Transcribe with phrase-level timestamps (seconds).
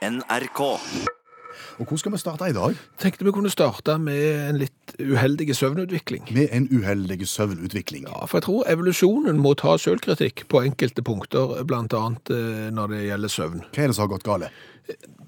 [0.00, 0.60] NRK.
[1.80, 2.76] Og hvor skal vi starte i dag?
[3.00, 6.24] Tenkte vi kunne starte med en litt uheldig søvnutvikling.
[6.32, 8.06] Med en uheldig søvnutvikling.
[8.08, 12.94] Ja, for jeg tror evolusjonen må ta selvkritikk på enkelte punkter, blant annet eh, når
[12.94, 13.64] det gjelder søvn.
[13.74, 14.62] Hva er det som har gått galt?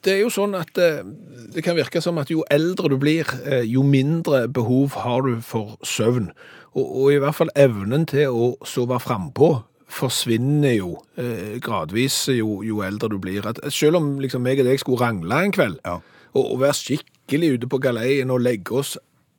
[0.03, 1.05] Det er jo sånn at eh,
[1.53, 5.37] det kan virke som at jo eldre du blir, eh, jo mindre behov har du
[5.45, 6.33] for søvn.
[6.73, 9.59] Og, og i hvert fall evnen til å sove frampå
[9.93, 13.45] forsvinner jo eh, gradvis jo, jo eldre du blir.
[13.49, 15.99] At, selv om liksom meg og deg skulle rangle en kveld, Ja.
[16.33, 18.97] og, og være skikkelig ute på galeien og legge oss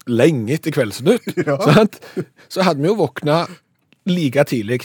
[0.08, 1.58] lenge etter Kveldsnytt, Ja.
[2.52, 3.46] så hadde vi jo våkna
[4.10, 4.82] like tidlig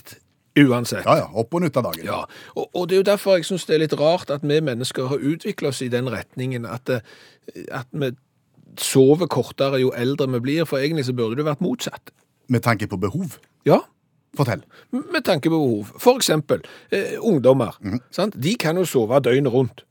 [0.59, 1.05] uansett.
[1.07, 1.27] Ja, ja.
[1.39, 2.07] Opp og nytt av dagen.
[2.07, 2.21] Ja,
[2.57, 5.11] og, og det er jo derfor jeg syns det er litt rart at vi mennesker
[5.11, 8.11] har utvikla oss i den retningen at, eh, at vi
[8.79, 12.11] sover kortere jo eldre vi blir, for egentlig så burde det vært motsatt.
[12.49, 13.37] Med tanke på behov.
[13.69, 13.83] Ja,
[14.37, 14.63] Fortell.
[14.93, 15.93] med tanke på behov.
[15.99, 16.61] For eksempel,
[16.93, 17.79] eh, ungdommer,
[18.11, 18.35] sant?
[18.37, 19.85] de kan jo sove døgnet rundt.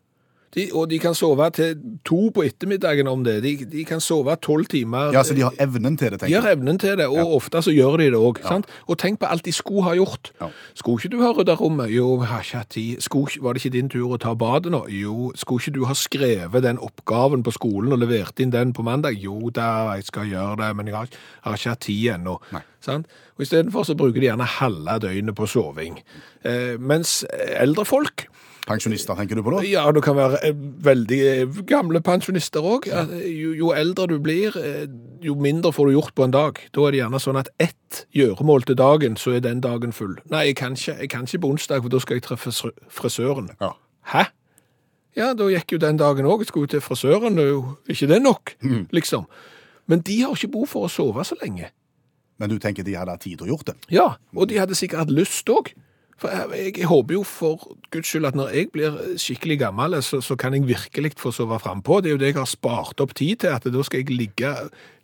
[0.58, 1.76] De, og de kan sove til
[2.08, 3.36] to på ettermiddagen om det.
[3.46, 5.12] De, de kan sove tolv timer.
[5.14, 6.42] Ja, så de har evnen til det, tenker jeg.
[6.42, 8.42] De har evnen til det, og ofte så gjør de det òg.
[8.88, 10.32] Og tenk på alt de skulle ha gjort.
[10.42, 10.50] Ja.
[10.78, 11.94] Skulle ikke du ha rydda rommet?
[11.94, 13.06] Jo, har ikke hatt tid.
[13.44, 14.84] Var det ikke din tur å ta badet nå?
[14.94, 15.32] Jo.
[15.38, 19.20] Skulle ikke du ha skrevet den oppgaven på skolen og levert inn den på mandag?
[19.22, 21.14] Jo da, jeg skal gjøre det, men jeg har,
[21.46, 22.40] har ikke hatt tid ennå.
[22.84, 23.08] Sant?
[23.38, 26.00] Og Istedenfor så bruker de gjerne halve døgnet på soving.
[26.48, 27.22] Eh, mens
[27.62, 28.26] eldre folk
[28.68, 29.62] Pensjonister, tenker du på da?
[29.64, 32.90] ja, det kan være eh, veldig eh, gamle pensjonister òg.
[33.24, 34.90] Jo, jo eldre du blir, eh,
[35.24, 36.60] jo mindre får du gjort på en dag.
[36.76, 40.18] Da er det gjerne sånn at ett gjøremål til dagen, så er den dagen full.
[40.34, 42.54] Nei, jeg kan ikke, jeg kan ikke på onsdag, for da skal jeg treffe
[42.92, 43.54] frisøren.
[43.64, 43.72] Ja.
[44.12, 44.28] Hæ?
[45.18, 46.44] Ja, da gikk jo den dagen òg.
[46.44, 47.40] Jeg skulle til frisøren.
[47.40, 48.56] Det er jo ikke det nok,
[49.00, 49.26] liksom.
[49.88, 51.72] Men de har ikke behov for å sove så lenge.
[52.38, 53.80] Men du tenker de hadde hatt tid til å gjort det?
[53.96, 55.72] Ja, og de hadde sikkert hatt lyst òg.
[56.18, 57.62] For jeg, jeg håper jo for
[57.94, 61.60] guds skyld at når jeg blir skikkelig gammel, så, så kan jeg virkelig få sove
[61.62, 62.00] frampå.
[62.02, 64.54] Det er jo det jeg har spart opp tid til, at da skal jeg ligge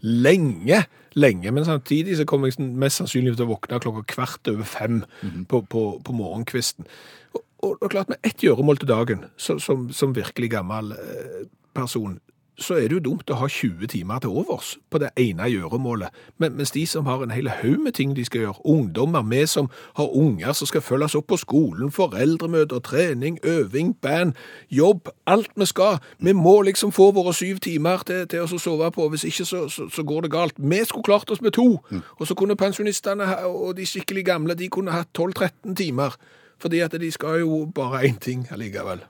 [0.01, 0.79] lenge,
[1.13, 1.53] lenge.
[1.53, 5.03] Men samtidig så kommer jeg mest sannsynlig til å våkne klokka kvart over fem
[5.49, 6.89] på, på, på morgenkvisten.
[7.33, 11.43] Og, og, og klart, med ett gjøremål til dagen, så, som, som virkelig gammel eh,
[11.77, 12.17] person,
[12.57, 16.13] så er det jo dumt å ha 20 timer til overs på det ene gjøremålet.
[16.37, 19.41] Men, mens de som har en hel haug med ting de skal gjøre, ungdommer, vi
[19.49, 24.33] som har unger som skal følges opp på skolen, foreldremøter, trening, øving, band,
[24.69, 25.97] jobb, alt vi skal.
[26.19, 29.65] Vi må liksom få våre syv timer til, til å sove på, hvis ikke så,
[29.69, 30.57] så, så går det galt.
[30.57, 31.79] Vi skulle klart oss med to,
[32.19, 36.17] og så kunne pensjonistene og de skikkelig gamle, de kunne hatt 12-13 timer.
[36.61, 39.01] Fordi at de skal jo bare én ting allikevel.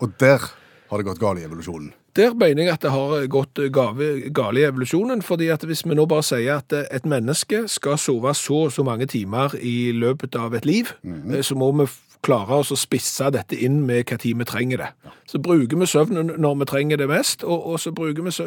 [0.00, 0.46] Og der
[0.90, 1.92] har det gått galt i evolusjonen.
[2.16, 6.04] Der mener jeg at det har gått galt i evolusjonen, fordi at hvis vi nå
[6.10, 10.52] bare sier at et menneske skal sove så og så mange timer i løpet av
[10.54, 11.88] et liv, eh, så må vi
[12.22, 14.90] klare oss å spisse dette inn med hva tid vi trenger det.
[15.26, 18.46] Så bruker vi søvnen når vi trenger det mest, og, og så bruker vi sø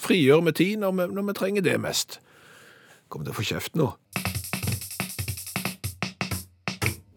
[0.00, 2.18] frigjør vi tid når vi, når vi trenger det mest.
[3.12, 3.92] Kommer til å få kjeft nå.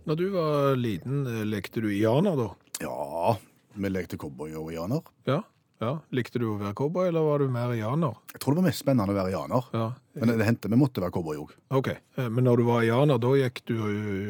[0.05, 2.51] Når du var liten, eh, lekte du Iana da?
[2.83, 3.37] Ja,
[3.79, 5.07] vi lekte cowboy og janer.
[5.25, 5.39] Ja?
[5.83, 5.91] Ja.
[6.15, 8.15] Likte du å være cowboy, eller var du mer janer?
[8.33, 9.65] Jeg tror det var mest spennende å være janer.
[9.75, 9.87] Ja,
[10.21, 11.51] Men det hendte vi måtte være cowboy òg.
[11.69, 11.89] ok.
[12.17, 13.75] Eh, Men når du var janer, da gikk du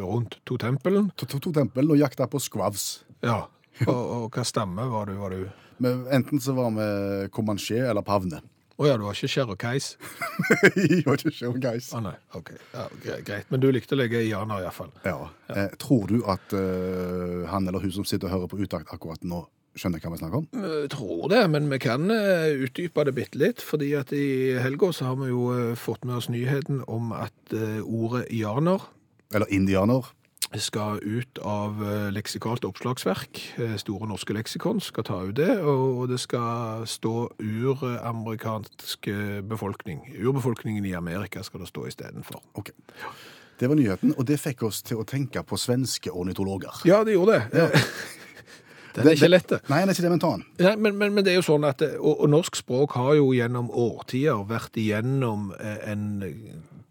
[0.01, 1.11] rundt to tempelen?
[1.17, 3.03] To, to, to tempel og jakta på skvavs.
[3.21, 3.45] Ja.
[3.91, 5.17] Og, og hva stamme var du?
[5.19, 5.39] Var du?
[5.83, 8.39] Men enten så var vi comanché eller pavne.
[8.79, 9.89] Å ja, du var ikke cherokais?
[10.75, 11.89] Jeg var ikke guys.
[11.95, 12.53] Å nei, ok.
[12.73, 12.85] Ja,
[13.23, 13.47] greit.
[13.51, 14.89] Men du likte å legge i janer iallfall.
[15.03, 15.29] Ja.
[15.51, 19.23] Eh, tror du at uh, han eller hun som sitter og hører på utakt akkurat
[19.27, 19.41] nå,
[19.75, 20.47] skjønner hva vi snakker om?
[20.55, 23.63] Jeg tror det, men vi kan eh, utdype det bitte litt.
[23.63, 27.55] fordi at i helga så har vi jo eh, fått med oss nyheten om at
[27.55, 28.85] eh, ordet janer
[29.33, 30.11] Eller indianer?
[30.55, 31.81] skal ut av
[32.15, 33.39] leksikalt oppslagsverk.
[33.81, 39.09] Store norske leksikon skal ta ut det, og det skal stå uramerikansk
[39.49, 40.05] befolkning.
[40.15, 42.39] Urbefolkningen i Amerika skal det stå istedenfor.
[42.55, 42.71] Ok.
[43.59, 46.85] Det var nyheten, og det fikk oss til å tenke på svenske ornitologer.
[46.87, 47.73] Ja, det gjorde det.
[48.95, 49.51] Den er ikke lett.
[49.67, 50.45] Nei, den er ikke det, men ta den.
[50.63, 53.17] Nei, men, men, men det er jo sånn at eh, og, og norsk språk har
[53.19, 56.05] jo gjennom årtier vært igjennom eh, en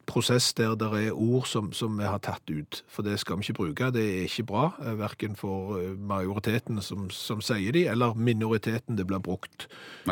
[0.07, 2.83] prosess der det er ord som, som vi har tatt ut.
[2.91, 3.91] For det skal vi ikke bruke.
[3.95, 4.65] Det er ikke bra.
[4.85, 9.67] eh, Verken for eh, majoriteten som, som sier de, eller minoriteten det blir brukt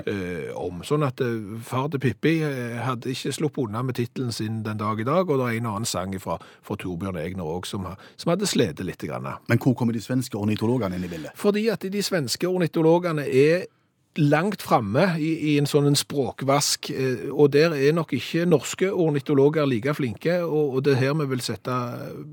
[0.06, 0.81] eh, om.
[0.87, 4.81] Sånn at eh, far til Pippi eh, hadde ikke sluppet unna med tittelen sin den
[4.81, 7.87] dag i dag, og det er en annen sang fra, fra Torbjørn Egner òg som,
[8.17, 9.03] som hadde slitt litt.
[9.03, 9.27] Grann.
[9.50, 11.35] Men hvor kommer de svenske ornitologene inn i bildet?
[11.39, 13.65] Fordi at de svenske ornitologene er
[14.20, 18.91] langt framme i, i en sånn en språkvask, eh, og der er nok ikke norske
[18.93, 21.76] ornitologer like flinke, og, og det er her vi vil sette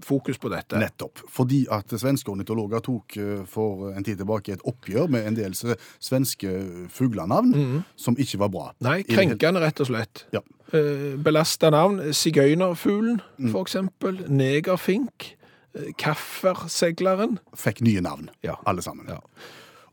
[0.03, 0.75] fokus på dette.
[0.81, 1.23] Nettopp.
[1.31, 5.55] Fordi at svenske ornitologer tok eh, for en tid tilbake et oppgjør med en del
[5.55, 6.51] svenske
[6.91, 7.55] fuglenavn
[7.95, 8.67] som ikke var bra.
[8.83, 10.25] Nei, krenkende rett og slett.
[10.35, 10.43] Ja.
[10.75, 12.01] Eh, Belasta navn.
[12.13, 13.21] Sigøynerfuglen,
[13.51, 14.19] for eksempel.
[14.29, 15.35] Negerfink.
[16.01, 17.37] Kaffersegleren.
[17.57, 18.55] Fikk nye navn, Ja.
[18.65, 19.05] alle sammen.
[19.07, 19.19] Ja.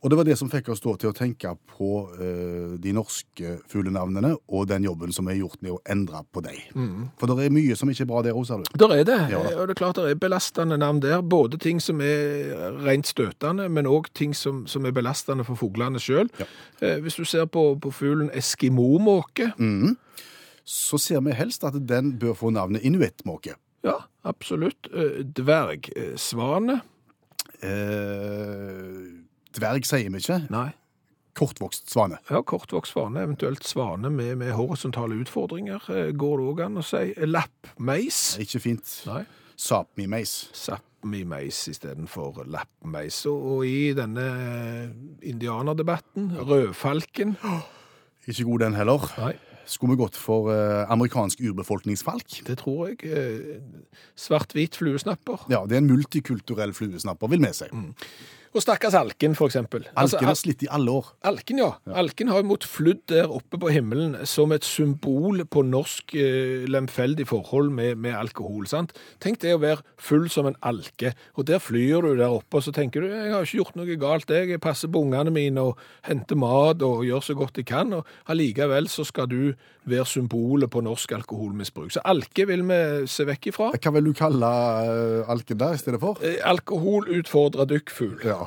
[0.07, 4.37] Og det var det som fikk oss til å tenke på uh, de norske fuglenavnene
[4.47, 7.09] og den jobben som er gjort med å endre på dem.
[7.19, 8.71] For det er mye som ikke er bra der òg, sa du.
[8.79, 11.27] Der er det, Ja eh, og det er klart det er belastende navn der.
[11.27, 15.99] Både ting som er rent støtende, men òg ting som, som er belastende for fuglene
[15.99, 16.31] sjøl.
[16.39, 16.47] Ja.
[16.79, 19.51] Uh, hvis du ser på, på fuglen eskimomåke,
[20.67, 23.55] Så ser vi helst at den bør få navnet inuittmåke.
[23.83, 24.89] ja, absolutt.
[24.95, 26.81] Eh, Dvergsvane,
[27.63, 29.26] Eh,
[29.57, 30.43] dverg sier vi ikke.
[30.53, 30.69] nei.
[31.37, 32.17] Kortvokst svane.
[32.33, 36.85] Ja, kortvokst svane, eventuelt svane med, med horisontale utfordringer, eh, går det òg an å
[36.87, 37.11] si.
[37.29, 38.21] Lappmeis.
[38.41, 38.95] Ikke fint.
[39.05, 39.19] Nei.
[39.61, 40.33] Sapmi-meis.
[40.57, 43.19] Sápmi-meis istedenfor lappmeis.
[43.29, 44.95] Og, og i denne eh,
[45.29, 47.37] indianerdebatten, rødfalken
[48.33, 49.05] Ikke god den heller.
[49.21, 49.35] Nei,
[49.69, 52.41] Skulle vi gått for eh, amerikansk urbefolkningsfalk?
[52.49, 53.61] det tror jeg.
[54.17, 55.45] Svart-hvit fluesnapper.
[55.53, 57.69] Ja, det er en multikulturell fluesnapper, vil vi si.
[58.57, 59.85] Og stakkars alken, for eksempel.
[59.93, 61.11] Altså, Alken har slitt i alle år.
[61.29, 61.75] Alken, ja.
[61.93, 67.27] Alken har imot flydd der oppe på himmelen som et symbol på norsk eh, lemfeldig
[67.29, 68.65] forhold med, med alkohol.
[68.71, 68.97] sant?
[69.21, 72.65] Tenk det å være full som en alke, og der flyr du der oppe, og
[72.65, 75.87] så tenker du jeg har ikke gjort noe galt, jeg, passer på ungene mine og
[76.09, 79.53] henter mat og gjør så godt jeg kan, og allikevel så skal du
[79.87, 81.93] være symbolet på norsk alkoholmisbruk.
[81.95, 82.81] Så alke vil vi
[83.11, 83.71] se vekk ifra.
[83.77, 86.19] Hva vil du kalle uh, alken der i stedet for?
[86.25, 88.19] Eh, Alkohol utfordrer dykkfugl.
[88.27, 88.46] Ja.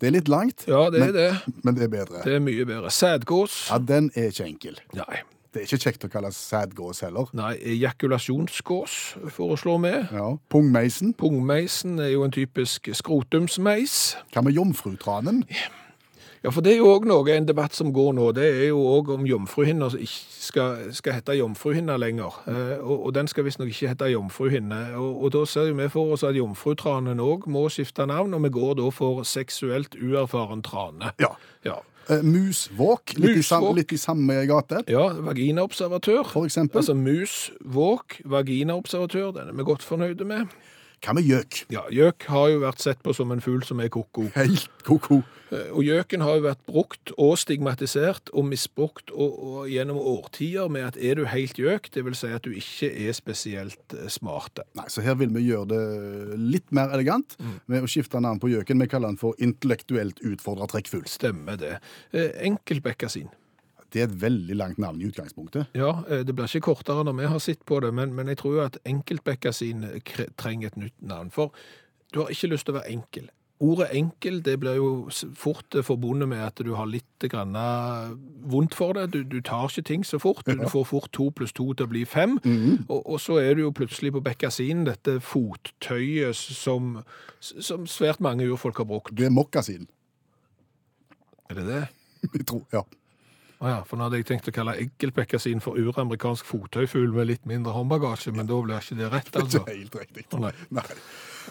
[0.00, 1.56] Det er litt langt, Ja, det er men, det.
[1.64, 2.22] men det er bedre.
[2.24, 2.90] Det er mye bedre.
[2.90, 3.66] Sædgås?
[3.70, 4.78] Ja, Den er ikke enkel.
[4.96, 5.20] Nei.
[5.52, 7.26] Det er ikke kjekt å kalle sædgås heller.
[7.34, 9.90] Nei, ejakulasjonsgås foreslår vi.
[10.14, 10.28] Ja.
[10.48, 11.12] Pungmeisen.
[11.18, 14.16] Pungmeisen er jo en typisk skrotumsmeis.
[14.32, 15.42] Hva med jomfrutranen?
[16.40, 18.78] Ja, for det er jo òg noe, en debatt som går nå, det er jo
[18.94, 22.38] òg om jomfruhinna skal, skal hete jomfruhinna lenger.
[22.48, 24.78] Eh, og, og den skal visstnok ikke hete jomfruhinne.
[24.96, 28.52] Og, og da ser vi for oss at jomfrutranen òg må skifte navn, og vi
[28.56, 31.12] går da for seksuelt uerfaren trane.
[31.20, 31.34] Ja.
[31.68, 31.76] Ja.
[32.08, 33.18] Eh, musvåk.
[33.20, 36.24] Litt, i litt i samme gate, Ja, vaginaobservatør.
[36.32, 36.80] for eksempel.
[36.80, 40.48] Altså mus, våk, vaginaobservatør, den er vi godt fornøyde med.
[41.00, 41.62] Hva med gjøk?
[41.72, 44.26] Ja, Gjøk har jo vært sett på som en fugl som er ko-ko.
[44.34, 45.22] Helt ko-ko.
[45.50, 50.68] Eh, Og gjøken har jo vært brukt og stigmatisert og misbrukt og, og gjennom årtier
[50.68, 54.12] med at er du helt gjøk, det vil si at du ikke er spesielt smart.
[54.20, 54.66] smarte.
[54.76, 57.34] Nei, så her vil vi gjøre det litt mer elegant
[57.66, 58.84] med å skifte navn på gjøken.
[58.84, 61.08] Vi kaller den for intellektuelt utfordra trekkfugl.
[61.08, 61.78] Stemmer det.
[62.12, 63.32] Eh, Enkeltbekkasin.
[63.92, 65.74] Det er et veldig langt navn i utgangspunktet.
[65.74, 68.38] Ja, eh, det blir ikke kortere når vi har sett på det, men, men jeg
[68.42, 71.30] tror jo at enkeltbekkasin sin trenger et nytt navn.
[71.34, 71.54] For
[72.14, 73.30] du har ikke lyst til å være enkel.
[73.60, 78.14] Ordet enkel det blir jo fort eh, forbundet med at du har litt grann eh,
[78.48, 79.10] vondt for det.
[79.12, 80.46] Du, du tar ikke ting så fort.
[80.46, 82.38] Du, får fort to pluss to til å bli fem.
[82.88, 87.02] og, og så er du jo plutselig på bekkasin, dette fottøyet som,
[87.40, 89.12] som svært mange urfolk har brukt.
[89.16, 89.84] Det er mokkasin.
[91.50, 91.84] Er det det?
[92.38, 92.86] Jeg tror, ja.
[93.60, 97.42] Å ja, for nå hadde jeg tenkt å kalle eggelpekkasin for uramerikansk fottøyfugl med litt
[97.48, 99.60] mindre håndbagasje, men da blir ikke det rett, Det altså.
[99.66, 100.24] er ikke helt riktig.
[100.32, 100.52] Å, nei.
[100.80, 100.86] Nei.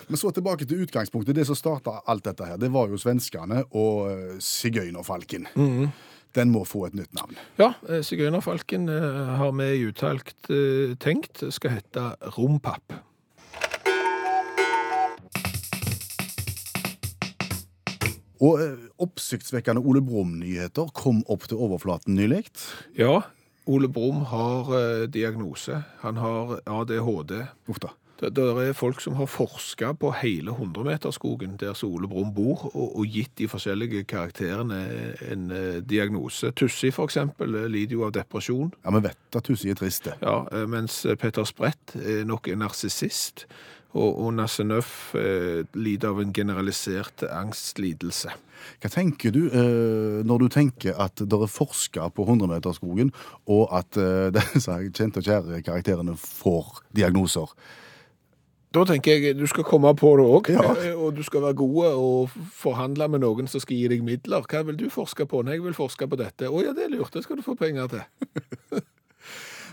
[0.10, 1.38] Men så tilbake til utgangspunktet.
[1.38, 5.48] Det som starta alt dette her, det var jo svenskene og sigøynerfalken.
[5.54, 5.92] Mm -hmm.
[6.38, 7.38] Den må få et nytt navn.
[7.58, 12.94] Ja, eh, sigøynerfalken eh, har vi i uttalgt eh, tenkt skal hete Rompapp.
[18.40, 22.46] Og eh, oppsiktsvekkende Ole Brumm-nyheter kom opp til overflaten nylig.
[22.98, 23.22] Ja,
[23.70, 25.84] Ole Brumm har eh, diagnose.
[26.04, 27.42] Han har ADHD.
[27.70, 27.94] Uff da.
[28.20, 32.98] Det, det er folk som har forska på hele 100-meterskogen der Ole Brumm bor, og,
[33.00, 34.80] og gitt de forskjellige karakterene
[35.32, 36.52] en en diagnose.
[36.52, 38.74] Tussi, for eksempel, eh, lider jo av depresjon.
[38.84, 40.10] Ja, Vi vet at Tussi er trist.
[40.22, 43.46] Ja, eh, mens Petter Sprett er nok en narsissist,
[43.98, 48.30] og, og Nassenøff eh, lider av en generalisert angstlidelse.
[48.84, 53.10] Hva tenker du eh, når du tenker at det er forska på 100-meterskogen,
[53.50, 57.50] og at eh, disse kjente og kjære karakterene får diagnoser?
[58.70, 60.94] Da tenker jeg du skal komme på det òg, Ja.
[60.94, 64.46] og du skal være god og forhandle med noen som skal gi deg midler.
[64.46, 65.42] Hva vil du forske på?
[65.42, 66.46] Nei, jeg vil forske på dette.
[66.46, 68.06] Å ja, det er lurt, det skal du få penger til.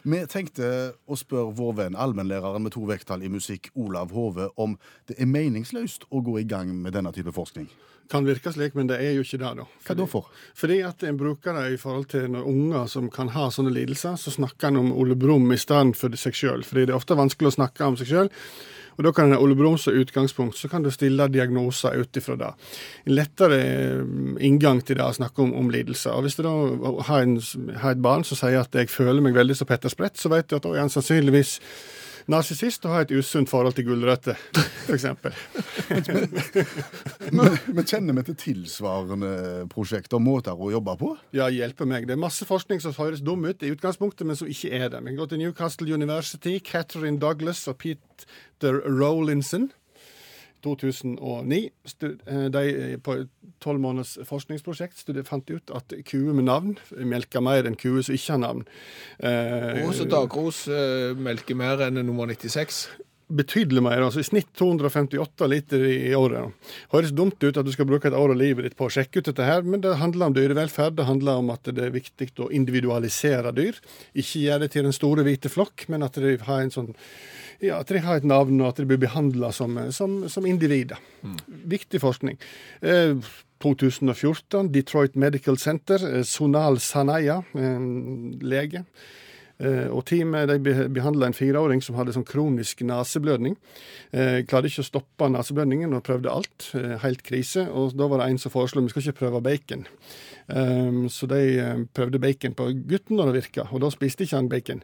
[0.07, 0.67] Vi tenkte
[1.11, 4.77] å spørre vår venn allmennlæreren med to vekttall i musikk, Olav Hove, om
[5.11, 7.67] det er meningsløst å gå i gang med denne type forskning.
[8.13, 9.65] Kan virke slik, men det er jo ikke det, da.
[9.83, 10.29] Hva da for?
[10.55, 14.15] Fordi at en bruker det i forhold til når unger som kan ha sånne lidelser,
[14.15, 16.63] så snakker en om Ole Brumm i stedet for seg sjøl.
[16.63, 18.31] Fordi det er ofte vanskelig å snakke om seg sjøl.
[18.97, 22.17] Og da kan en ha Ole Brumm som utgangspunkt, så kan du stille diagnoser ut
[22.17, 22.53] ifra det.
[23.05, 23.61] En lettere
[24.05, 26.17] mm, inngang til det å snakke om, om lidelser.
[26.17, 26.55] Og hvis du da
[27.11, 27.37] har, en,
[27.83, 30.49] har et barn som sier at 'jeg føler meg veldig som Petter Sprett', så vet
[30.49, 31.61] du at da er han sannsynligvis
[32.31, 34.39] narsissist og har et usunt forhold til gulrøtter,
[34.87, 35.07] f.eks.
[37.31, 39.33] Men kjenner vi til tilsvarende
[39.73, 41.13] prosjekter måter å jobbe på?
[41.37, 42.09] Ja, hjelpe meg.
[42.09, 45.03] Det er masse forskning som høres dum ut i utgangspunktet, men som ikke er det.
[45.03, 49.71] Vi kan gå til Newcastle University, Catherine Douglas og Peter Rowlinson.
[50.65, 51.71] 2009.
[52.03, 53.29] Eh, De på et
[53.61, 58.33] tolv måneders forskningsprosjekt fant ut at kuer med navn melker mer enn kuer som ikke
[58.37, 58.65] har navn.
[59.21, 62.89] Eh, Og Dagros eh, melker mer enn nummer 96.
[63.27, 66.55] betydelig mer, altså i snitt 258 liter i, året.
[66.93, 69.19] Høres dumt ut at du skal bruke et år av livet ditt på å sjekke
[69.19, 70.99] ut dette her, men det handler om dyrevelferd.
[71.01, 73.81] Det handler om at det er viktig å individualisere dyr.
[74.15, 76.95] Ikke gjøre det til den store hvite flokk, men at de har en sånn
[77.65, 81.01] ja, at de har et navn, og at de blir behandla som, som, som individer.
[81.47, 82.37] Viktig forskning.
[82.85, 83.17] Eh,
[83.65, 87.87] 2014, Detroit Medical Center, eh, Sonal Sanaya, eh,
[88.45, 88.85] lege,
[89.89, 93.57] og teamet de behandla en fireåring som hadde sånn kronisk neseblødning.
[94.13, 96.71] Eh, klarte ikke å stoppe neseblødningen og prøvde alt.
[96.77, 97.67] Eh, helt krise.
[97.73, 99.87] Og da var det en som foreslo vi skal ikke prøve bacon.
[100.47, 103.67] Um, så de eh, prøvde bacon på gutten, og det virka.
[103.73, 104.83] Og da spiste ikke han bacon.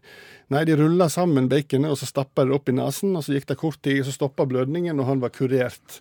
[0.52, 3.46] Nei, de rulla sammen baconet, og så stappa det opp i nesen, og så gikk
[3.48, 6.00] det kort tid, og så stoppa blødningen, og han var kurert.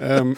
[0.00, 0.32] Um,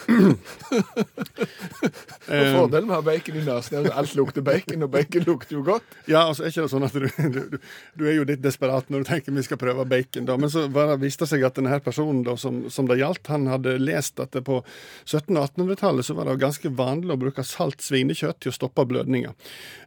[2.27, 5.57] Fordelen med å ha bacon i nesen er at alt lukter bacon, og bacon lukter
[5.57, 5.87] jo godt.
[6.11, 7.57] Ja, altså er ikke det sånn at du, du,
[7.99, 10.37] du er jo litt desperat når du tenker vi skal prøve bacon, da.
[10.41, 13.47] Men så bare viste det seg at denne personen da, som, som det gjaldt, han
[13.51, 17.47] hadde lest at det på 1700- og 1800-tallet så var det ganske vanlig å bruke
[17.47, 19.35] salt svinekjøtt til å stoppe blødninger.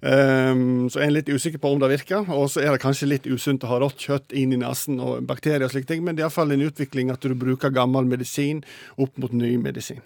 [0.05, 3.09] Um, så jeg er litt usikker på om det virker, og så er det kanskje
[3.09, 6.13] litt usunt å ha rått kjøtt inn i nesen og bakterier og slike ting, men
[6.13, 8.61] det er iallfall en utvikling at du bruker gammel medisin
[9.01, 10.03] opp mot ny medisin.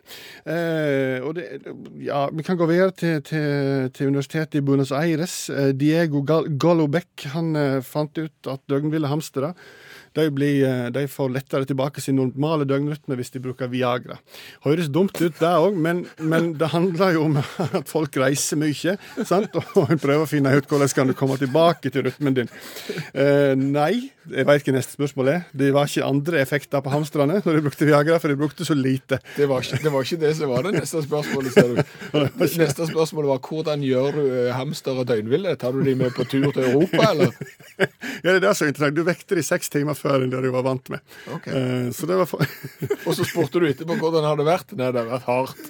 [0.47, 1.49] Uh, og det,
[2.05, 5.49] ja, vi kan gå videre til, til, til universitetet i Buenos Aires.
[5.49, 9.53] Eh, Diego Gal- Golobeck han eh, fant ut at døgnville hamstere
[10.17, 14.19] de, blir, eh, de får lettere tilbake sin normale døgnrytme hvis de bruker Viagra.
[14.65, 18.95] Høres dumt ut, det òg, men, men det handler jo om at folk reiser mye.
[19.27, 19.57] Sant?
[19.77, 22.49] Og en prøver å finne ut hvordan kan du komme tilbake til rytmen din.
[23.13, 25.45] Eh, nei, jeg veit hva neste spørsmål er.
[25.57, 28.77] Det var ikke andre effekter på hamstrene når de brukte Viagra, for de brukte så
[28.77, 29.21] lite.
[29.35, 31.83] Det var, ikke, det var ikke det som var det neste spørsmålet, ser du.
[32.59, 34.25] Neste spørsmål var hvordan gjør du
[34.55, 35.55] hamstere hamster og døgnville?
[35.59, 37.31] Tar du de med på tur til Europa, eller?
[38.19, 38.97] Ja, det er det som er interessant.
[38.97, 41.03] Du vekter de seks timer før enn det du var vant med.
[41.35, 41.53] Okay.
[41.53, 42.43] Eh, så det var for...
[43.07, 44.73] Og så spurte du etterpå hvordan har det vært.
[44.79, 45.63] Nei, det har vært hardt.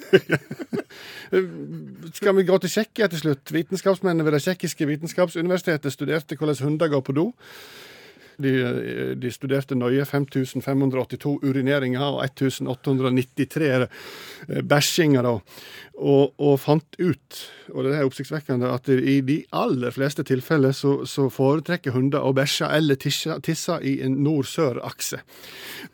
[2.18, 3.52] Skal vi gå til Tsjekkia til slutt?
[3.54, 7.30] Vitenskapsmennene ved det tsjekkiske vitenskapsuniversitetet studerte hvordan hunder går på do.
[8.40, 8.52] De,
[9.20, 17.40] de studerte nøye 5582 urineringer og 1893 eh, bæsjinger, og, og fant ut,
[17.74, 22.32] og det er oppsiktsvekkende, at i de aller fleste tilfeller så, så foretrekker hunder å
[22.36, 25.20] bæsje eller tisse, i en nord-sør-akse.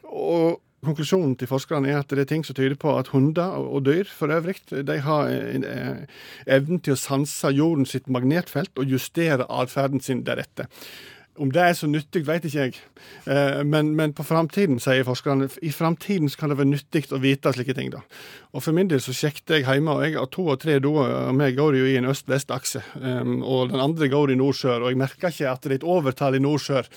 [0.07, 3.87] Og Konklusjonen til forskerne er at det er ting som tyder på at hunder og
[3.89, 6.05] dyr for øvrig de har eh,
[6.47, 10.69] evnen til å sanse jorden sitt magnetfelt og justere atferden sin deretter.
[11.39, 12.77] Om det er så nyttig, vet ikke jeg.
[13.27, 17.53] Eh, Men, men på framtiden, sier forskerne, i framtiden kan det være nyttig å vite
[17.53, 17.91] slike ting.
[17.93, 18.01] da.
[18.55, 21.13] Og For min del så sjekket jeg hjemme, og jeg har to og tre doer
[21.29, 22.83] og meg går jo i en øst-vest-akse.
[23.03, 25.85] um, Og den andre går i nord-sør, og jeg merker ikke at det er et
[25.85, 26.89] overtall i nord-sør.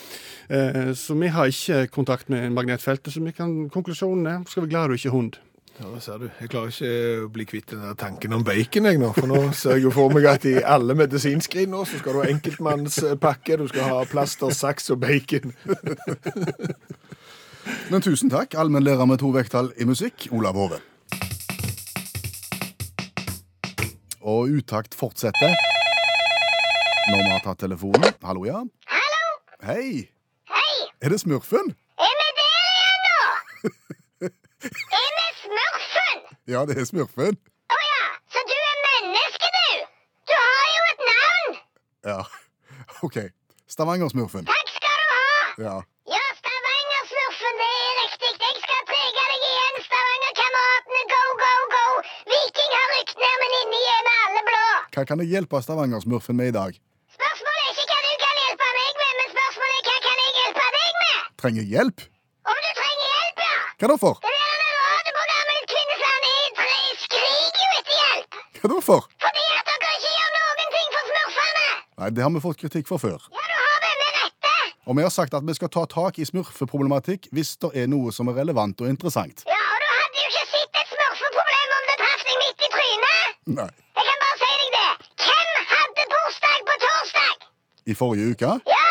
[0.50, 4.70] Eh, Så vi har ikke kontakt med magnetfeltet, så vi kan, konklusjonen er skal vi
[4.70, 5.36] glad du ikke hund.
[5.80, 6.26] Ja, det ser du.
[6.42, 6.88] Jeg klarer ikke
[7.24, 9.14] å bli kvitt den der tanken om bacon, jeg nå.
[9.16, 12.20] For nå ser jeg jo for meg at i alle medisinskrin nå, så skal du
[12.20, 15.56] ha enkeltmannspakke, du skal ha plaster, saks og bacon.
[17.94, 20.82] Men tusen takk, allmennlærer med to vekttall i musikk, Olav Hove.
[24.20, 25.56] Og utakt fortsetter.
[27.08, 28.20] Når vi har tatt telefonen.
[28.28, 28.66] Hallo, ja?
[28.92, 29.34] Hallo?
[29.64, 30.10] Hei!
[30.52, 30.76] Hei!
[31.00, 31.72] Er det Smurfen?
[31.96, 34.90] Er vi der igjen nå?
[35.50, 36.18] smurfen?
[36.54, 37.38] Ja, det er Smurfen.
[37.70, 39.70] Å ja, så du er menneske, du?
[40.30, 41.60] Du har jo et navn.
[42.12, 42.20] Ja,
[43.06, 43.18] OK.
[43.70, 44.48] Stavanger-smurfen.
[44.50, 45.24] Takk skal du ha.
[45.68, 45.76] Ja.
[46.16, 48.32] Ja, Stavanger-smurfen, det er riktig.
[48.46, 51.04] Jeg skal trege deg igjen, Stavanger-kameratene.
[51.14, 51.84] Go, go, go.
[52.34, 54.64] Viking har rykt ned, men inni er vi alle blå.
[54.98, 56.80] Hva kan jeg hjelpe Stavanger-smurfen med i dag?
[57.20, 60.36] Spørsmålet er ikke hva du kan hjelpe meg med, men spørsmålet er hva kan jeg
[60.42, 61.22] hjelpe deg med?
[61.44, 62.06] Trenger hjelp?
[62.50, 63.56] Om du trenger hjelp, ja.
[63.84, 64.29] Hva da for?
[68.70, 69.06] Hva da for?
[69.24, 71.70] Fordi at dere ikke gjør noen ting for smurfene.
[72.02, 73.24] Nei, det har vi fått kritikk for før.
[73.34, 74.52] Ja, du har det med rette.
[74.86, 78.14] Og vi har sagt at vi skal ta tak i smurfeproblematikk hvis det er noe
[78.14, 79.42] som er relevant og interessant.
[79.50, 82.72] Ja, og du hadde jo ikke sett et smurfeproblem om det traff deg midt i
[82.76, 83.42] trynet.
[83.58, 83.70] Nei.
[83.98, 84.88] Jeg kan bare si deg det.
[85.26, 87.52] Hvem hadde bursdag på torsdag?
[87.90, 88.56] I forrige uke?
[88.70, 88.88] Ja.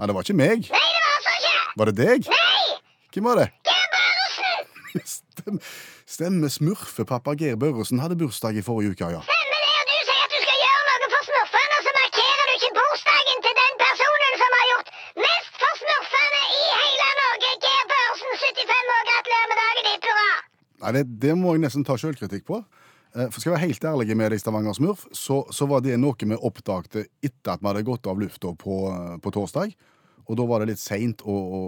[0.00, 0.66] Ja, det var ikke meg.
[0.74, 1.58] Nei, det var altså ikke.
[1.78, 2.32] Var det deg?
[2.34, 2.80] Nei.
[3.14, 3.50] Hvem var det?
[3.70, 5.62] Geir Børresen.
[6.06, 9.20] Stem, stemmer smurfepappa Geir Børresen hadde bursdag i forrige uke, ja.
[9.26, 12.52] Stemmer det, og du sier at du skal gjøre noe for smurfene, så markerer du
[12.58, 14.92] ikke bursdagen til den personen som har gjort
[15.24, 17.50] mest for smurfene i hele Norge.
[17.66, 20.28] Geir Børresen, 75 år, gratulerer med dagen ditt, hurra.
[20.84, 22.60] Nei, det, det må jeg nesten ta sjølkritikk på.
[23.16, 25.98] Eh, For skal jeg være helt ærlig med deg, Stavanger Smurf, så, så var det
[25.98, 29.74] noe vi oppdagte etter at vi hadde gått av lufta på, eh, på torsdag.
[30.30, 31.60] Og da var det litt seint å, å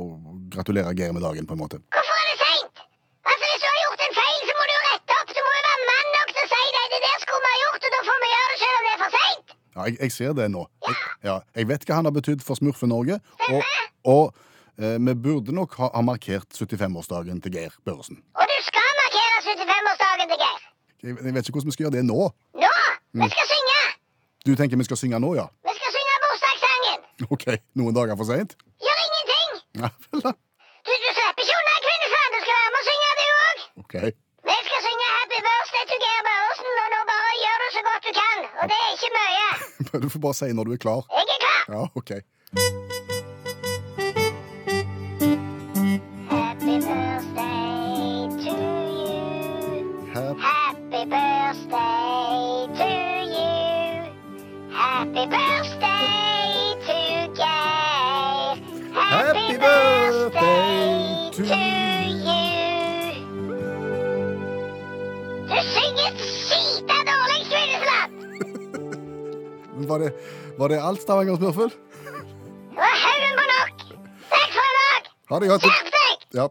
[0.54, 1.82] gratulere Geir med dagen, på en måte.
[1.94, 2.84] Hvorfor er det seint?
[3.28, 5.30] Altså, hvis du har gjort en feil, så må du jo rette opp.
[5.36, 6.84] Du må jo være mann nok til å si det.
[6.94, 8.92] Det der skulle vi ha gjort, og da får vi gjøre det selv om det
[8.94, 9.54] er for seint.
[9.78, 10.64] Ja, jeg, jeg ser det nå.
[10.88, 10.94] Jeg,
[11.28, 13.20] ja, jeg vet hva han har betydd for Smurfe-Norge.
[13.54, 13.60] Og,
[14.10, 14.24] og
[14.82, 18.18] eh, vi burde nok ha, ha markert 75-årsdagen til Geir Børresen.
[18.34, 20.64] Og du skal markere 75-årsdagen til Geir.
[21.04, 22.18] Jeg, jeg vet ikke hvordan vi skal gjøre det nå.
[22.64, 22.72] Nå!
[23.22, 23.78] Vi skal synge!
[24.48, 25.46] Du tenker vi skal synge nå, ja?
[25.68, 27.06] Vi skal synge bursdagssangen.
[27.30, 27.46] OK,
[27.78, 28.58] noen dager for seint?
[28.82, 29.62] Gjør ingenting.
[29.78, 30.34] Ja vel, da.
[30.88, 32.34] Du, du slipper ikke unna Kvinnesland.
[32.34, 33.66] Du skal være med og synge, du òg.
[33.84, 33.96] OK.
[40.02, 41.04] Du får bare si når du er klar.
[41.10, 41.60] Jeg er klar.
[41.74, 42.10] Ja, OK.
[46.30, 48.52] Happy birthday to
[49.00, 50.38] you.
[50.38, 52.88] Happy birthday to
[53.36, 54.72] you.
[54.72, 56.37] Happy birthday
[69.88, 70.10] Var det,
[70.58, 71.70] var det alt, Stavanger Smurfugl?
[71.72, 73.84] Det var haugen på nok.
[74.32, 75.08] Takk for i dag.
[75.30, 75.62] Ha det godt.
[75.68, 76.26] Skjerp deg.
[76.38, 76.48] Ja.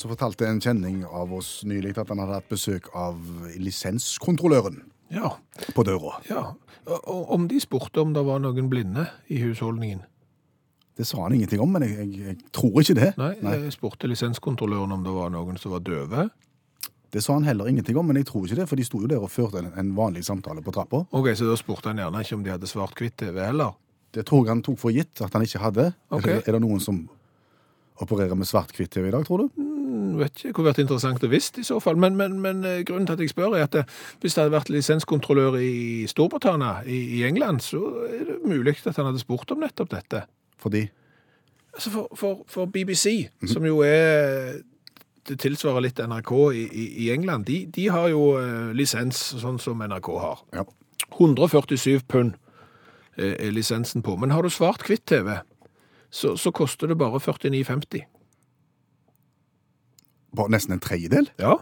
[0.00, 3.18] Så fortalte en kjenning av oss nylig at han hadde hatt besøk av
[3.60, 4.78] lisenskontrolløren
[5.12, 5.34] Ja,
[5.76, 6.20] på døra.
[6.30, 6.54] ja.
[6.86, 10.00] Og- om de spurte om det var noen blinde i husholdningen?
[10.96, 13.10] Det sa han ingenting om, men jeg, jeg, jeg tror ikke det.
[13.18, 16.30] Nei, jeg spurte lisenskontrolløren om det var noen som var døve.
[17.10, 19.08] Det sa han heller ingenting om, men jeg tror ikke det, for de sto jo
[19.10, 21.04] der og førte en, en vanlig samtale på trappa.
[21.10, 23.74] Ok, Så da spurte han gjerne ikke om de hadde svart-hvitt-TV heller?
[24.14, 25.90] Det tror jeg han tok for gitt at han ikke hadde.
[26.10, 26.36] Okay.
[26.36, 27.02] Er, det, er det noen som
[28.00, 29.60] opererer med svart-hvitt-TV i dag, tror du?
[29.60, 31.98] Mm, vet ikke, Det kunne vært interessant å visst i så fall.
[32.00, 34.54] Men, men, men eh, grunnen til at jeg spør, er at eh, hvis det hadde
[34.54, 39.50] vært lisenskontrollør i Storbritannia, i, i England, så er det mulig at han hadde spurt
[39.54, 40.24] om nettopp dette.
[40.60, 40.86] Fordi
[41.70, 44.56] Altså for, for, for BBC, som jo er
[45.38, 46.64] tilsvarer litt NRK i,
[47.04, 47.46] i, England.
[47.46, 50.44] De, de har jo eh, lisens, sånn som NRK har.
[50.56, 50.64] Ja.
[51.16, 52.36] 147 pund
[53.16, 54.16] eh, er lisensen på.
[54.20, 55.40] Men har du svart kvitt-TV,
[56.10, 58.06] så, så koster det bare 49,50.
[60.36, 61.56] Bare nesten en tredjedel Ja,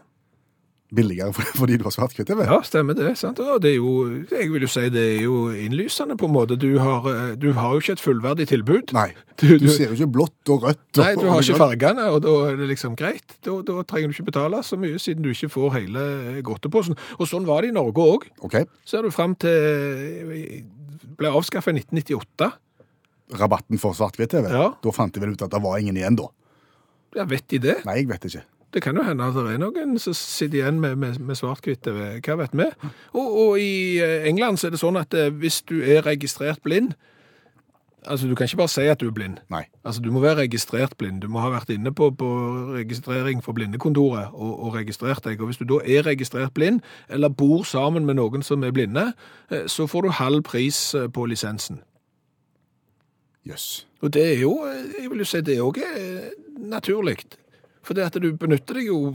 [0.94, 2.44] billigere fordi du har svart-hvitt-TV?
[2.48, 3.10] ja, stemmer det.
[3.20, 3.40] sant?
[3.44, 3.92] Og det er jo,
[4.30, 6.56] jeg vil jo si det er jo innlysende på en måte.
[6.60, 8.94] Du har, eh, du har jo ikke et fullverdig tilbud.
[8.96, 9.10] Nei.
[9.38, 10.98] Du, Du du, ser jo ikke blått og rødt.
[10.98, 13.36] nei, du har ikke fargene, og da er det liksom greit.
[13.44, 16.06] Da, da trenger du ikke betale så mye, siden du ikke får hele
[16.42, 16.96] godteposen.
[17.20, 18.26] Og sånn var det i Norge òg.
[18.48, 18.66] Okay.
[18.88, 20.64] Ser du fram til
[21.18, 22.50] ble avskaffa i 1998.
[23.38, 24.48] Rabatten for svart-hvitt-TV?
[24.54, 24.68] Ja.
[24.82, 26.28] Da fant de vel ut at det var ingen igjen, da?
[27.16, 27.74] Ja, vet de det?
[27.88, 28.44] Nei, jeg vet ikke.
[28.74, 32.18] Det kan jo hende at det er noen som sitter igjen med, med, med svart-hvitt-TV.
[32.20, 32.66] Hva vet vi?
[33.16, 36.62] Og, og i eh, England så er det sånn at eh, hvis du er registrert
[36.64, 36.92] blind
[38.08, 39.40] Altså, du kan ikke bare si at du er blind.
[39.50, 39.64] Nei.
[39.84, 41.18] Altså, Du må være registrert blind.
[41.20, 42.28] Du må ha vært inne på, på
[42.72, 45.40] registrering for blindekontoret og, og registrert deg.
[45.42, 49.10] Og Hvis du da er registrert blind, eller bor sammen med noen som er blinde,
[49.50, 51.82] eh, så får du halv pris på lisensen.
[53.44, 53.86] Jøss.
[54.00, 54.54] Og det er jo,
[55.02, 56.30] jeg vil jo si det òg er
[56.70, 57.18] naturlig.
[57.88, 59.14] For det at du benytter deg jo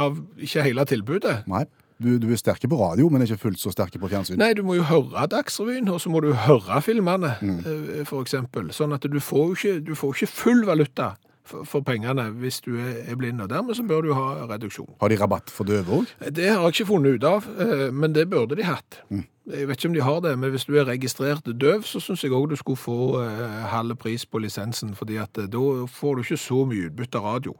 [0.00, 1.42] av ikke hele tilbudet.
[1.50, 1.66] Nei.
[2.02, 4.40] Du, du er sterke på radio, men ikke fullt så sterke på fjernsyn.
[4.40, 7.60] Nei, du må jo høre Dagsrevyen, og så må du høre filmene, mm.
[8.08, 8.72] for eksempel.
[8.74, 11.12] Sånn at du får jo ikke, du får ikke full valuta
[11.46, 14.90] for, for pengene hvis du er, blind, og dermed så bør du ha reduksjon.
[15.00, 16.14] Har de rabatt for døve òg?
[16.30, 19.02] Det har jeg ikke funnet ut av, eh, men det burde de hatt.
[19.50, 22.22] Jeg vet ikke om de har det, men hvis du er registrert døv, så syns
[22.22, 26.18] jeg òg du skulle få eh, halv pris på lisensen, fordi at eh, da får
[26.18, 27.58] du ikke så mye utbytte av radio.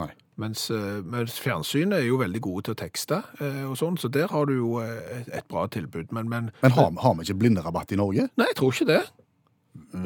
[0.00, 0.08] Nei.
[0.40, 4.08] Mens, eh, mens fjernsynet er jo veldig gode til å tekste, eh, og sånn, så
[4.12, 6.12] der har du jo eh, et, et bra tilbud.
[6.16, 8.28] Men, men Men har, har vi ikke blinderabatt i Norge?
[8.40, 9.02] Nei, jeg tror ikke det.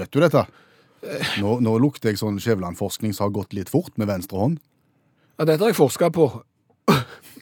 [0.00, 0.46] Vet du dette?
[1.38, 4.58] Nå, nå lukter jeg sånn Skjæveland-forskning som har gått litt fort med venstre hånd.
[5.38, 6.26] Ja, dette har jeg forska på.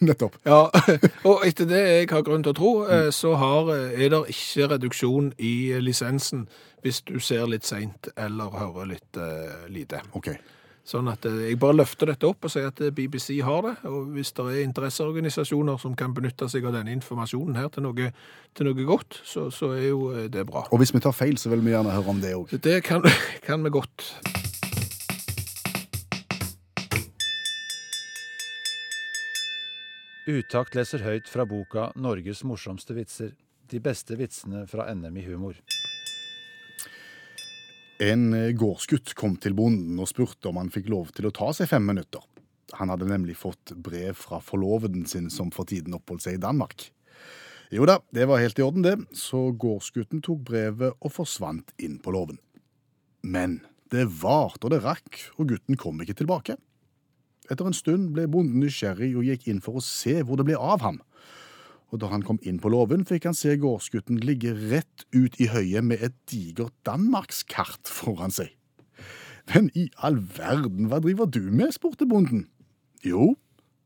[0.05, 0.37] Nettopp.
[0.45, 0.67] Ja,
[1.29, 4.69] og etter det jeg har grunn til å tro, eh, så har, er det ikke
[4.75, 6.45] reduksjon i lisensen
[6.85, 10.03] hvis du ser litt seint eller hører litt uh, lite.
[10.13, 10.35] Ok.
[10.85, 13.75] Sånn at eh, jeg bare løfter dette opp og sier at eh, BBC har det,
[13.89, 18.11] og hvis det er interesseorganisasjoner som kan benytte seg av denne informasjonen her til noe,
[18.53, 20.67] til noe godt, så, så er jo eh, det bra.
[20.69, 22.53] Og hvis vi tar feil, så vil vi gjerne høre om det òg.
[22.61, 23.01] Det kan,
[23.49, 24.11] kan vi godt.
[30.25, 33.33] Utakt leser høyt fra boka 'Norges morsomste vitser'.
[33.73, 35.57] De beste vitsene fra NM i humor.
[38.03, 41.53] En eh, gårdsgutt kom til bonden og spurte om han fikk lov til å ta
[41.55, 42.23] seg fem minutter.
[42.75, 46.89] Han hadde nemlig fått brev fra forloveden sin som for tiden oppholdt seg i Danmark.
[47.75, 52.01] Jo da, det var helt i orden det, så gårdsgutten tok brevet og forsvant inn
[52.03, 52.41] på låven.
[53.23, 53.61] Men
[53.95, 56.59] det varte og det rakk, og gutten kom ikke tilbake.
[57.51, 60.59] Etter en stund ble bonden nysgjerrig og gikk inn for å se hvor det ble
[60.59, 61.01] av ham.
[61.95, 65.47] Og da han kom inn på låven, fikk han se gårdsgutten ligge rett ut i
[65.53, 68.51] høyet med et digert danmarkskart foran seg.
[69.53, 71.71] Men i all verden, hva driver du med?
[71.77, 72.49] spurte bonden.
[73.07, 73.37] Jo,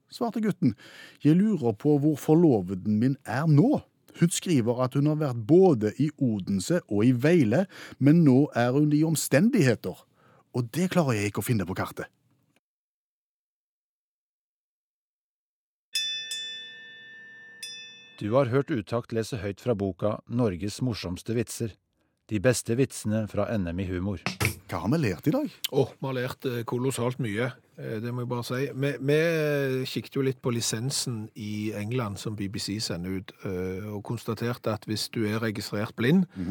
[0.08, 0.72] svarte gutten,
[1.20, 3.82] jeg lurer på hvor forloveden min er nå.
[4.18, 7.66] Hun skriver at hun har vært både i Odense og i Veile,
[8.00, 10.00] men nå er hun i omstendigheter.
[10.56, 12.08] Og det klarer jeg ikke å finne på kartet.
[18.18, 21.76] Du har hørt Utakt lese høyt fra boka 'Norges morsomste vitser'.
[22.26, 24.18] De beste vitsene fra NM i humor.
[24.66, 25.46] Hva har vi lært i dag?
[25.70, 27.46] Å, vi har lært eh, kolossalt mye,
[27.78, 28.58] eh, det må jeg bare si.
[28.74, 29.20] Vi, vi
[29.86, 34.90] kikket jo litt på lisensen i England som BBC sender ut, eh, og konstaterte at
[34.90, 36.50] hvis du er registrert blind, eh,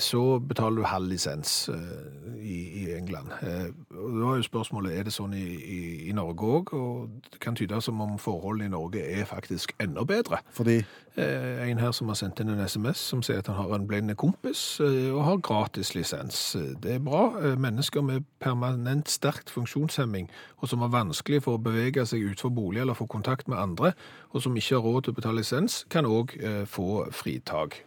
[0.00, 3.32] så betaler du halv lisens eh, i, i England.
[3.42, 6.72] Eh, da er jo spørsmålet, er det sånn i, i, i Norge òg?
[6.74, 10.42] Og det kan tyde som om forholdene i Norge er faktisk enda bedre.
[10.56, 10.80] Fordi
[11.16, 13.86] Eh, En her som har sendt inn en SMS som sier at han har en
[13.88, 16.54] blind kompis eh, og har gratis lisens.
[16.56, 17.34] Eh, Det er bra.
[17.40, 20.30] Eh, Mennesker med permanent sterkt funksjonshemming
[20.62, 23.92] og som har vanskelig for å bevege seg utenfor bolig eller få kontakt med andre,
[24.30, 26.36] og som ikke har råd til å betale lisens, kan òg
[26.68, 27.80] få fritak.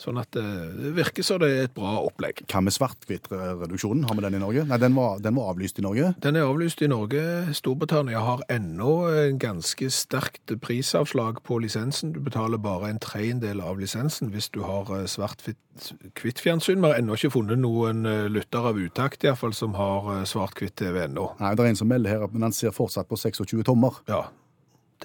[0.00, 2.42] Sånn at eh, det virker som det er et bra opplegg.
[2.50, 4.04] hva med svart-hvitt-reduksjonen?
[4.08, 4.64] Har vi den i Norge?
[4.66, 6.10] Nei, den var, den var avlyst i Norge.
[6.24, 7.22] Den er avlyst i Norge.
[7.54, 12.12] Storbritannia har ennå en ganske sterkt prisavslag på lisensen.
[12.16, 16.82] Du betaler bare en tredjedel av lisensen hvis du har eh, svart-hvitt-fjernsyn.
[16.82, 20.24] Vi har ennå ikke funnet noen eh, lytter av utakt i hvert fall, som har
[20.26, 21.30] svart-hvitt-TV ennå.
[21.38, 24.02] Nei, det er en som melder her, men han ser fortsatt på 26 tommer.
[24.10, 24.26] Ja,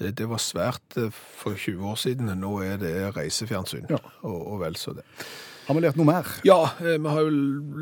[0.00, 2.32] det, det var svært eh, for 20 år siden.
[2.40, 4.00] Nå er det reisefjernsyn, Ja.
[4.24, 5.04] og, og vel så det.
[5.68, 6.26] Har vi lært noe mer?
[6.48, 7.30] Ja, eh, vi har jo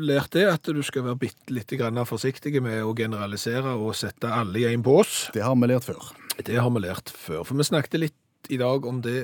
[0.05, 4.29] lært det, at du skal være bitte litt grann forsiktig med å generalisere og sette
[4.29, 5.29] alle i en bås.
[5.33, 6.11] Det har vi lært før.
[6.45, 7.41] Det har vi lært før.
[7.47, 9.23] For vi snakket litt i dag om det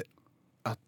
[0.65, 0.79] at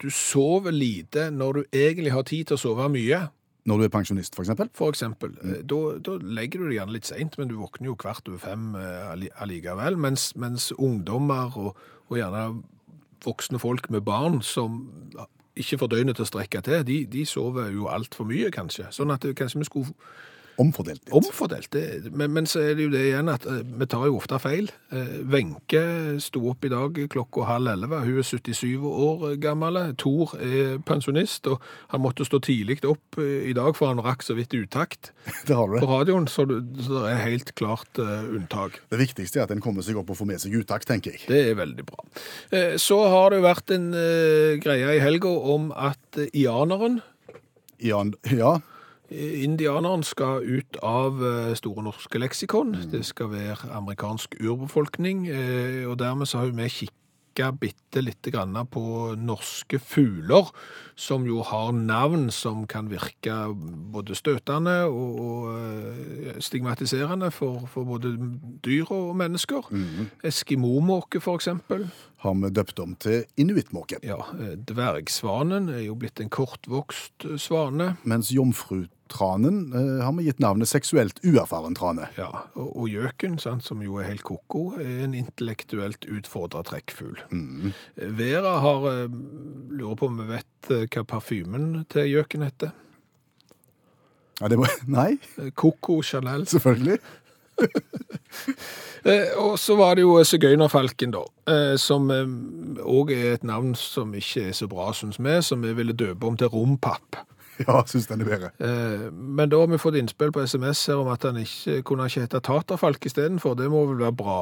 [0.00, 3.20] du sover lite når du egentlig har tid til å sove mye.
[3.66, 4.70] Når du er pensjonist, for eksempel.
[4.74, 5.34] For eksempel.
[5.42, 8.38] Eh, Da, da legger du deg gjerne litt seint, men du våkner jo kvart over
[8.38, 9.98] fem eh, allikevel.
[9.98, 11.76] Mens, mens ungdommer og,
[12.08, 12.62] og gjerne
[13.24, 14.86] voksne folk med barn som
[15.58, 18.86] ikke får døgnet til å strekke til, de, de sover jo altfor mye, kanskje.
[18.94, 19.94] Sånn at kanskje vi skulle
[20.58, 21.12] Omfordelt litt.
[21.14, 21.68] Omfordelt.
[21.70, 24.40] Det, men, men så er det jo det igjen at eh, vi tar jo ofte
[24.42, 24.70] feil.
[24.90, 25.82] Eh, Wenche
[26.24, 28.00] sto opp i dag klokka halv elleve.
[28.02, 29.78] Hun er 77 år gammel.
[30.02, 34.24] Tor er pensjonist, og han måtte stå tidlig opp eh, i dag, for han rakk
[34.26, 35.12] så vidt utakt
[35.48, 36.26] Det har du på radioen.
[36.30, 38.80] Så det, så det er helt klart eh, unntak.
[38.90, 41.22] Det viktigste er at en kommer seg opp og får med seg utakt, tenker jeg.
[41.30, 42.02] Det er veldig bra.
[42.50, 46.98] Eh, Så har det vært en eh, greie i helga om at eh, ianeren
[47.78, 48.56] Jan, ja,
[49.08, 52.74] Indianeren skal ut av eh, Store norske leksikon.
[52.92, 58.58] Det skal være amerikansk urbefolkning, eh, og dermed så har vi kikka bitte lite grann
[58.68, 60.50] på norske fugler,
[60.98, 63.32] som jo har navn som kan virke
[63.94, 68.12] både støtende og, og eh, stigmatiserende for, for både
[68.66, 69.72] dyr og mennesker.
[70.20, 71.88] Eskimomåke, for eksempel.
[72.18, 74.02] har vi døpt om til inuittmåke.
[74.04, 74.20] Ja,
[74.68, 77.94] dvergsvanen er jo blitt en kortvokst svane.
[78.04, 78.34] Mens
[79.08, 82.08] jomfrutranen eh, har vi gitt navnet seksuelt uerfaren trane.
[82.16, 87.18] Ja, og, og gjøken, sant, som jo er helt koko, er en intellektuelt utfordra trekkfugl.
[87.96, 89.08] Vera har eh,
[89.70, 92.70] lurer på om vi vet eh, hva parfymen til gjøken heter.
[94.40, 96.46] Ja, det må, nei, Eh, Coco Chanel.
[96.46, 96.98] selvfølgelig.
[99.08, 101.20] Eh, og så var det jo sigøynerfalken, da,
[101.80, 105.94] som òg er et navn som ikke er så bra, syns vi, som vi ville
[105.96, 107.16] døpe om til Rompapp.
[107.66, 108.50] Ja, syns den er bedre.
[108.62, 112.06] Eh, Men da har vi fått innspill på SMS her om at han ikke kunne
[112.08, 113.56] ikke hete taterfalk istedenfor.
[113.58, 114.40] Det må vel være bra.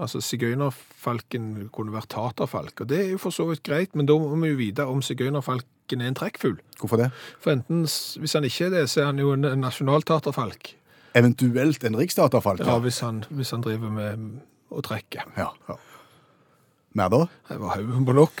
[0.00, 4.16] Altså, sigøynerfalken kunne vært taterfalk, og det er jo for så vidt greit, men da
[4.20, 6.58] må vi jo vite om sigøynerfalken er en trekkfugl.
[6.80, 7.10] Hvorfor det?
[7.40, 7.86] For enten,
[8.20, 10.74] hvis han ikke er det, så er han jo en nasjonaltaterfalk.
[11.16, 12.60] Eventuelt en riksdaterfalk.
[12.60, 15.24] Ja, hvis han, hvis han driver med å trekke.
[15.36, 15.50] ja.
[15.68, 15.78] ja.
[16.96, 17.26] Mer da?
[17.48, 18.40] Det var haugen på nok.